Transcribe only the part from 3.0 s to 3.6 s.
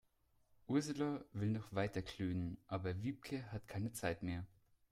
Wiebke